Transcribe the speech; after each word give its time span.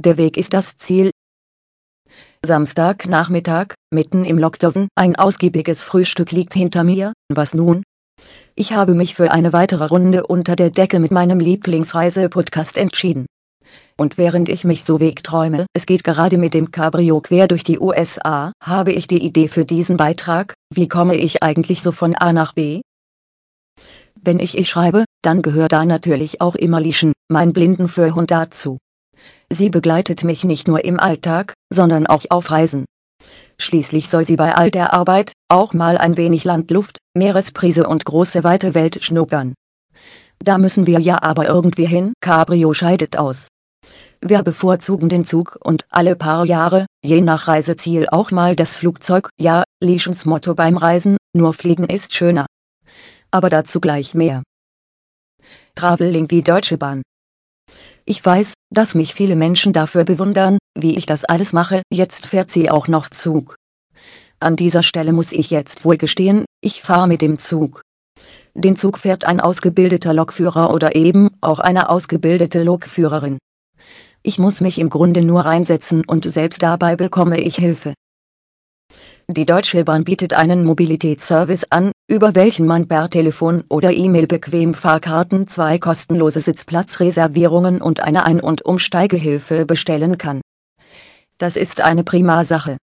der 0.00 0.16
Weg 0.16 0.36
ist 0.36 0.52
das 0.52 0.76
Ziel. 0.76 1.10
Samstagnachmittag, 2.44 3.74
mitten 3.92 4.24
im 4.24 4.38
Lockdown, 4.38 4.88
ein 4.94 5.16
ausgiebiges 5.16 5.84
Frühstück 5.84 6.32
liegt 6.32 6.54
hinter 6.54 6.84
mir, 6.84 7.12
was 7.28 7.54
nun? 7.54 7.82
Ich 8.54 8.72
habe 8.72 8.94
mich 8.94 9.14
für 9.14 9.30
eine 9.30 9.52
weitere 9.52 9.86
Runde 9.86 10.26
unter 10.26 10.56
der 10.56 10.70
Decke 10.70 11.00
mit 11.00 11.10
meinem 11.10 11.38
Lieblingsreise-Podcast 11.38 12.76
entschieden. 12.78 13.26
Und 13.96 14.18
während 14.18 14.48
ich 14.48 14.64
mich 14.64 14.84
so 14.84 15.00
wegträume, 15.00 15.66
es 15.74 15.86
geht 15.86 16.02
gerade 16.02 16.38
mit 16.38 16.54
dem 16.54 16.70
Cabrio 16.70 17.20
quer 17.20 17.46
durch 17.46 17.62
die 17.62 17.78
USA, 17.78 18.52
habe 18.62 18.92
ich 18.92 19.06
die 19.06 19.22
Idee 19.22 19.48
für 19.48 19.64
diesen 19.64 19.96
Beitrag, 19.96 20.54
wie 20.74 20.88
komme 20.88 21.16
ich 21.16 21.42
eigentlich 21.42 21.82
so 21.82 21.92
von 21.92 22.14
A 22.14 22.32
nach 22.32 22.54
B? 22.54 22.80
Wenn 24.22 24.38
ich 24.38 24.56
ich 24.56 24.68
schreibe, 24.68 25.04
dann 25.22 25.42
gehört 25.42 25.72
da 25.72 25.84
natürlich 25.84 26.40
auch 26.40 26.54
immer 26.54 26.80
Lieschen, 26.80 27.12
mein 27.28 27.52
Blindenführhund 27.52 28.30
dazu. 28.30 28.78
Sie 29.52 29.68
begleitet 29.68 30.24
mich 30.24 30.44
nicht 30.44 30.68
nur 30.68 30.84
im 30.84 31.00
Alltag, 31.00 31.54
sondern 31.72 32.06
auch 32.06 32.24
auf 32.30 32.50
Reisen. 32.50 32.84
Schließlich 33.58 34.08
soll 34.08 34.24
sie 34.24 34.36
bei 34.36 34.54
all 34.54 34.70
der 34.70 34.92
Arbeit 34.92 35.32
auch 35.48 35.74
mal 35.74 35.98
ein 35.98 36.16
wenig 36.16 36.44
Landluft, 36.44 36.98
Meeresprise 37.14 37.86
und 37.86 38.04
große 38.04 38.44
weite 38.44 38.74
Welt 38.74 39.02
schnuppern. 39.02 39.54
Da 40.38 40.56
müssen 40.56 40.86
wir 40.86 41.00
ja 41.00 41.22
aber 41.22 41.46
irgendwie 41.46 41.86
hin. 41.86 42.14
Cabrio 42.20 42.72
scheidet 42.72 43.18
aus. 43.18 43.48
Wir 44.22 44.42
bevorzugen 44.42 45.08
den 45.08 45.24
Zug 45.24 45.58
und 45.62 45.84
alle 45.90 46.14
paar 46.14 46.44
Jahre, 46.44 46.86
je 47.02 47.20
nach 47.20 47.48
Reiseziel 47.48 48.06
auch 48.08 48.30
mal 48.30 48.54
das 48.54 48.76
Flugzeug. 48.76 49.28
Ja, 49.38 49.64
Lischens 49.82 50.24
Motto 50.24 50.54
beim 50.54 50.76
Reisen, 50.76 51.16
nur 51.34 51.54
fliegen 51.54 51.84
ist 51.84 52.14
schöner. 52.14 52.46
Aber 53.30 53.50
dazu 53.50 53.80
gleich 53.80 54.14
mehr. 54.14 54.42
Traveling 55.74 56.30
wie 56.30 56.42
Deutsche 56.42 56.78
Bahn. 56.78 57.02
Ich 58.04 58.24
weiß, 58.24 58.54
dass 58.70 58.94
mich 58.94 59.14
viele 59.14 59.36
Menschen 59.36 59.72
dafür 59.72 60.04
bewundern, 60.04 60.58
wie 60.78 60.96
ich 60.96 61.06
das 61.06 61.24
alles 61.24 61.52
mache, 61.52 61.82
jetzt 61.92 62.26
fährt 62.26 62.50
sie 62.50 62.70
auch 62.70 62.88
noch 62.88 63.10
Zug. 63.10 63.56
An 64.38 64.56
dieser 64.56 64.82
Stelle 64.82 65.12
muss 65.12 65.32
ich 65.32 65.50
jetzt 65.50 65.84
wohl 65.84 65.96
gestehen, 65.96 66.46
ich 66.62 66.82
fahre 66.82 67.08
mit 67.08 67.20
dem 67.20 67.38
Zug. 67.38 67.82
Den 68.54 68.76
Zug 68.76 68.98
fährt 68.98 69.24
ein 69.24 69.40
ausgebildeter 69.40 70.14
Lokführer 70.14 70.72
oder 70.72 70.94
eben 70.94 71.30
auch 71.40 71.58
eine 71.58 71.90
ausgebildete 71.90 72.62
Lokführerin. 72.62 73.38
Ich 74.22 74.38
muss 74.38 74.60
mich 74.60 74.78
im 74.78 74.90
Grunde 74.90 75.22
nur 75.22 75.42
reinsetzen 75.42 76.04
und 76.06 76.24
selbst 76.24 76.62
dabei 76.62 76.96
bekomme 76.96 77.40
ich 77.40 77.56
Hilfe. 77.56 77.94
Die 79.28 79.46
Deutsche 79.46 79.84
Bahn 79.84 80.04
bietet 80.04 80.32
einen 80.34 80.64
Mobilitätsservice 80.64 81.64
an, 81.70 81.92
über 82.10 82.34
welchen 82.34 82.66
man 82.66 82.88
per 82.88 83.08
Telefon 83.08 83.62
oder 83.68 83.92
E-Mail 83.92 84.26
bequem 84.26 84.74
Fahrkarten, 84.74 85.46
zwei 85.46 85.78
kostenlose 85.78 86.40
Sitzplatzreservierungen 86.40 87.80
und 87.80 88.00
eine 88.00 88.26
Ein- 88.26 88.40
und 88.40 88.62
Umsteigehilfe 88.62 89.64
bestellen 89.64 90.18
kann. 90.18 90.40
Das 91.38 91.54
ist 91.54 91.80
eine 91.80 92.02
prima 92.02 92.42
Sache. 92.42 92.78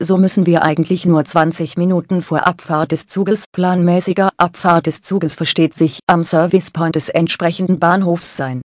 So 0.00 0.16
müssen 0.16 0.44
wir 0.44 0.62
eigentlich 0.62 1.06
nur 1.06 1.24
20 1.24 1.76
Minuten 1.76 2.20
vor 2.20 2.48
Abfahrt 2.48 2.90
des 2.90 3.06
Zuges, 3.06 3.44
planmäßiger 3.52 4.30
Abfahrt 4.36 4.86
des 4.86 5.02
Zuges 5.02 5.36
versteht 5.36 5.74
sich, 5.74 6.00
am 6.08 6.24
Servicepoint 6.24 6.96
des 6.96 7.10
entsprechenden 7.10 7.78
Bahnhofs 7.78 8.36
sein. 8.36 8.60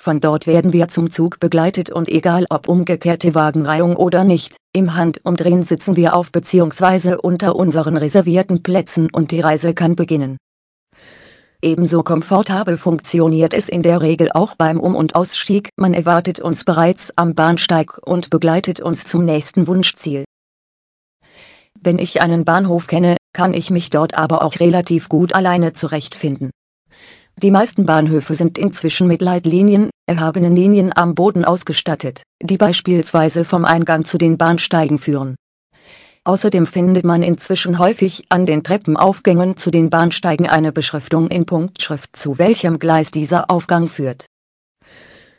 Von 0.00 0.20
dort 0.20 0.46
werden 0.46 0.72
wir 0.72 0.86
zum 0.86 1.10
Zug 1.10 1.40
begleitet 1.40 1.90
und 1.90 2.08
egal 2.08 2.46
ob 2.50 2.68
umgekehrte 2.68 3.34
Wagenreihung 3.34 3.96
oder 3.96 4.22
nicht, 4.22 4.56
im 4.72 4.94
Handumdrehen 4.94 5.64
sitzen 5.64 5.96
wir 5.96 6.14
auf 6.14 6.30
bzw. 6.30 7.16
unter 7.16 7.56
unseren 7.56 7.96
reservierten 7.96 8.62
Plätzen 8.62 9.10
und 9.10 9.32
die 9.32 9.40
Reise 9.40 9.74
kann 9.74 9.96
beginnen. 9.96 10.36
Ebenso 11.60 12.04
komfortabel 12.04 12.78
funktioniert 12.78 13.52
es 13.52 13.68
in 13.68 13.82
der 13.82 14.00
Regel 14.00 14.30
auch 14.30 14.54
beim 14.54 14.78
Um- 14.78 14.94
und 14.94 15.16
Ausstieg. 15.16 15.70
Man 15.76 15.94
erwartet 15.94 16.38
uns 16.38 16.62
bereits 16.62 17.12
am 17.16 17.34
Bahnsteig 17.34 17.98
und 17.98 18.30
begleitet 18.30 18.78
uns 18.78 19.04
zum 19.04 19.24
nächsten 19.24 19.66
Wunschziel. 19.66 20.24
Wenn 21.80 21.98
ich 21.98 22.22
einen 22.22 22.44
Bahnhof 22.44 22.86
kenne, 22.86 23.16
kann 23.32 23.52
ich 23.52 23.70
mich 23.70 23.90
dort 23.90 24.16
aber 24.16 24.44
auch 24.44 24.60
relativ 24.60 25.08
gut 25.08 25.34
alleine 25.34 25.72
zurechtfinden. 25.72 26.50
Die 27.42 27.52
meisten 27.52 27.86
Bahnhöfe 27.86 28.34
sind 28.34 28.58
inzwischen 28.58 29.06
mit 29.06 29.22
Leitlinien, 29.22 29.90
erhabenen 30.08 30.56
Linien 30.56 30.90
am 30.96 31.14
Boden 31.14 31.44
ausgestattet, 31.44 32.24
die 32.42 32.56
beispielsweise 32.56 33.44
vom 33.44 33.64
Eingang 33.64 34.04
zu 34.04 34.18
den 34.18 34.36
Bahnsteigen 34.36 34.98
führen. 34.98 35.36
Außerdem 36.24 36.66
findet 36.66 37.04
man 37.04 37.22
inzwischen 37.22 37.78
häufig 37.78 38.24
an 38.28 38.44
den 38.44 38.64
Treppenaufgängen 38.64 39.56
zu 39.56 39.70
den 39.70 39.88
Bahnsteigen 39.88 40.48
eine 40.48 40.72
Beschriftung 40.72 41.28
in 41.28 41.46
Punktschrift 41.46 42.16
zu 42.16 42.38
welchem 42.38 42.80
Gleis 42.80 43.12
dieser 43.12 43.52
Aufgang 43.52 43.86
führt. 43.86 44.26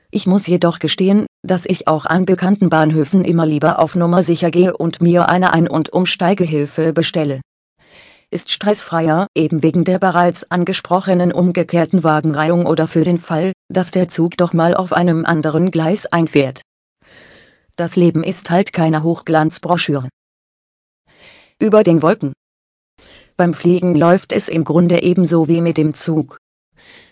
Ich 0.09 0.25
muss 0.25 0.47
jedoch 0.47 0.79
gestehen, 0.79 1.25
dass 1.45 1.65
ich 1.65 1.89
auch 1.89 2.05
an 2.05 2.25
bekannten 2.25 2.69
Bahnhöfen 2.69 3.25
immer 3.25 3.45
lieber 3.45 3.77
auf 3.77 3.95
Nummer 3.95 4.23
sicher 4.23 4.51
gehe 4.51 4.75
und 4.77 5.01
mir 5.01 5.27
eine 5.27 5.51
Ein- 5.51 5.67
und 5.67 5.91
Umsteigehilfe 5.91 6.93
bestelle 6.93 7.41
ist 8.31 8.51
stressfreier, 8.51 9.27
eben 9.35 9.63
wegen 9.63 9.83
der 9.83 9.99
bereits 9.99 10.49
angesprochenen 10.51 11.31
umgekehrten 11.31 12.03
Wagenreihung 12.03 12.65
oder 12.65 12.87
für 12.87 13.03
den 13.03 13.19
Fall, 13.19 13.53
dass 13.69 13.91
der 13.91 14.07
Zug 14.07 14.37
doch 14.37 14.53
mal 14.53 14.75
auf 14.75 14.93
einem 14.93 15.25
anderen 15.25 15.71
Gleis 15.71 16.05
einfährt. 16.05 16.61
Das 17.75 17.95
Leben 17.95 18.23
ist 18.23 18.49
halt 18.49 18.73
keine 18.73 19.03
Hochglanzbroschüre. 19.03 20.09
Über 21.59 21.83
den 21.83 22.01
Wolken. 22.01 22.33
Beim 23.37 23.53
Fliegen 23.53 23.95
läuft 23.95 24.33
es 24.33 24.47
im 24.47 24.63
Grunde 24.63 25.01
ebenso 25.01 25.47
wie 25.47 25.61
mit 25.61 25.77
dem 25.77 25.93
Zug. 25.93 26.37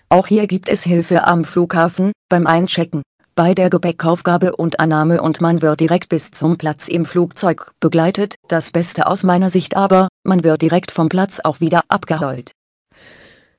Auch 0.10 0.28
hier 0.28 0.48
gibt 0.48 0.70
es 0.70 0.84
Hilfe 0.84 1.26
am 1.26 1.44
Flughafen, 1.44 2.12
beim 2.30 2.48
Einchecken, 2.48 3.04
bei 3.38 3.54
der 3.54 3.70
Gepäckaufgabe 3.70 4.56
und 4.56 4.80
Annahme 4.80 5.22
und 5.22 5.42
man 5.42 5.62
wird 5.62 5.80
direkt 5.80 6.10
bis 6.10 6.32
zum 6.32 6.58
Platz 6.58 6.88
im 6.88 7.06
Flugzeug 7.06 7.72
begleitet, 7.80 8.34
das 8.48 8.72
Beste 8.72 9.06
aus 9.06 9.24
meiner 9.24 9.52
Sicht 9.52 9.78
aber, 9.78 10.08
man 10.28 10.44
wird 10.44 10.62
direkt 10.62 10.92
vom 10.92 11.10
Platz 11.10 11.40
auch 11.40 11.60
wieder 11.62 11.82
abgeholt. 11.88 12.52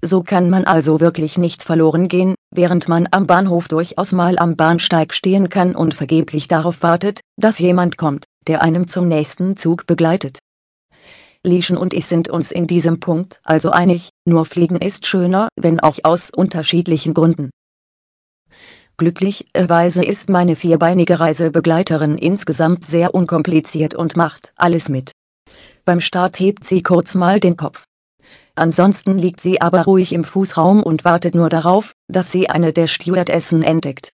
So 0.04 0.22
kann 0.22 0.48
man 0.48 0.64
also 0.64 1.00
wirklich 1.00 1.38
nicht 1.38 1.64
verloren 1.64 2.06
gehen, 2.06 2.36
während 2.54 2.88
man 2.88 3.08
am 3.10 3.26
Bahnhof 3.26 3.66
durchaus 3.66 4.12
mal 4.12 4.38
am 4.38 4.54
Bahnsteig 4.54 5.12
stehen 5.12 5.48
kann 5.48 5.74
und 5.74 5.92
vergeblich 5.92 6.46
darauf 6.46 6.82
wartet, 6.82 7.20
dass 7.36 7.58
jemand 7.58 7.96
kommt, 7.96 8.24
der 8.46 8.62
einem 8.62 8.86
zum 8.86 9.08
nächsten 9.08 9.56
Zug 9.56 9.86
begleitet. 9.86 10.38
Lieschen 11.44 11.76
und 11.76 11.94
ich 11.94 12.06
sind 12.06 12.28
uns 12.28 12.52
in 12.52 12.66
diesem 12.66 13.00
Punkt 13.00 13.40
also 13.42 13.70
einig, 13.70 14.10
nur 14.24 14.44
Fliegen 14.44 14.76
ist 14.76 15.06
schöner, 15.06 15.48
wenn 15.56 15.80
auch 15.80 15.98
aus 16.04 16.30
unterschiedlichen 16.30 17.14
Gründen. 17.14 17.50
Glücklicherweise 18.98 20.04
ist 20.04 20.28
meine 20.28 20.56
vierbeinige 20.56 21.20
Reisebegleiterin 21.20 22.18
insgesamt 22.18 22.84
sehr 22.84 23.14
unkompliziert 23.14 23.94
und 23.94 24.16
macht 24.16 24.52
alles 24.56 24.88
mit. 24.88 25.12
Beim 25.88 26.02
Start 26.02 26.38
hebt 26.38 26.64
sie 26.64 26.82
kurz 26.82 27.14
mal 27.14 27.40
den 27.40 27.56
Kopf. 27.56 27.86
Ansonsten 28.54 29.16
liegt 29.16 29.40
sie 29.40 29.62
aber 29.62 29.84
ruhig 29.84 30.12
im 30.12 30.22
Fußraum 30.22 30.82
und 30.82 31.06
wartet 31.06 31.34
nur 31.34 31.48
darauf, 31.48 31.94
dass 32.08 32.30
sie 32.30 32.50
eine 32.50 32.74
der 32.74 32.88
Stewardessen 32.88 33.62
entdeckt. 33.62 34.10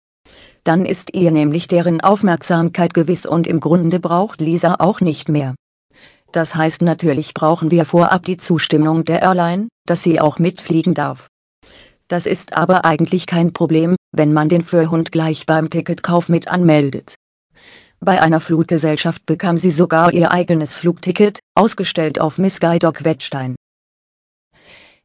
Dann 0.63 0.84
ist 0.84 1.13
ihr 1.13 1.29
nämlich 1.29 1.68
deren 1.68 2.02
Aufmerksamkeit 2.02 2.96
gewiss 2.96 3.28
und 3.28 3.46
im 3.46 3.59
Grunde 3.59 4.00
braucht 4.00 4.41
Lisa 4.41 4.78
auch 4.79 5.00
nicht 5.00 5.29
mehr. 5.29 5.53
Das 6.31 6.56
heißt 6.56 6.81
natürlich 6.81 7.35
brauchen 7.35 7.69
wir 7.69 7.85
vorab 7.85 8.25
die 8.25 8.38
Zustimmung 8.38 9.06
der 9.06 9.22
Airline, 9.22 9.68
dass 9.85 10.02
sie 10.02 10.19
auch 10.19 10.40
mitfliegen 10.40 10.96
darf. 10.96 11.28
Das 12.08 12.25
ist 12.25 12.58
aber 12.58 12.84
eigentlich 12.84 13.28
kein 13.28 13.53
Problem, 13.53 13.96
wenn 14.12 14.34
man 14.34 14.50
den 14.50 14.63
Führhund 14.63 15.12
gleich 15.12 15.46
beim 15.46 15.69
Ticketkauf 15.69 16.29
mit 16.29 16.47
anmeldet. 16.47 17.13
Bei 18.02 18.22
einer 18.22 18.40
Fluggesellschaft 18.40 19.26
bekam 19.26 19.58
sie 19.58 19.72
sogar 19.72 20.14
ihr 20.14 20.32
eigenes 20.32 20.76
Flugticket, 20.76 21.40
ausgestellt 21.54 22.20
auf 22.22 22.38
Miss 22.38 22.62
Guidoc 22.62 23.04
Wettstein. 23.04 23.56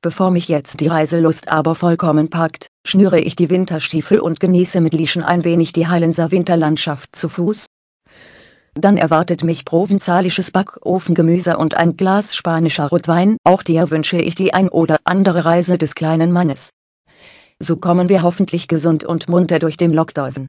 Bevor 0.00 0.30
mich 0.30 0.48
jetzt 0.48 0.80
die 0.80 0.86
Reiselust 0.86 1.48
aber 1.48 1.74
vollkommen 1.74 2.30
packt, 2.30 2.68
schnüre 2.86 3.18
ich 3.18 3.34
die 3.34 3.50
Winterstiefel 3.50 4.20
und 4.20 4.38
genieße 4.38 4.80
mit 4.80 4.92
Lieschen 4.92 5.24
ein 5.24 5.44
wenig 5.44 5.72
die 5.72 5.88
Heilenser 5.88 6.30
Winterlandschaft 6.30 7.16
zu 7.16 7.28
Fuß. 7.28 7.66
Dann 8.74 8.96
erwartet 8.96 9.42
mich 9.42 9.64
provenzalisches 9.64 10.50
Backofengemüse 10.50 11.56
und 11.56 11.74
ein 11.74 11.96
Glas 11.96 12.36
spanischer 12.36 12.88
Rotwein, 12.88 13.38
auch 13.44 13.62
dir 13.62 13.90
wünsche 13.90 14.18
ich 14.18 14.34
die 14.34 14.52
ein 14.52 14.68
oder 14.68 14.98
andere 15.04 15.44
Reise 15.44 15.78
des 15.78 15.94
kleinen 15.94 16.32
Mannes. 16.32 16.70
So 17.58 17.76
kommen 17.76 18.08
wir 18.08 18.22
hoffentlich 18.22 18.68
gesund 18.68 19.04
und 19.04 19.28
munter 19.28 19.58
durch 19.58 19.76
den 19.76 19.92
Lockdown. 19.92 20.48